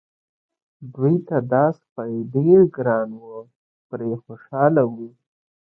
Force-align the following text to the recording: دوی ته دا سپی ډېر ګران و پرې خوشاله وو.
دوی 0.93 1.15
ته 1.27 1.37
دا 1.51 1.65
سپی 1.79 2.13
ډېر 2.33 2.59
ګران 2.75 3.09
و 3.21 3.25
پرې 3.89 4.11
خوشاله 4.23 4.83
وو. 4.93 5.09